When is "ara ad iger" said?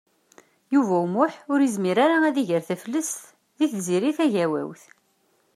2.05-2.61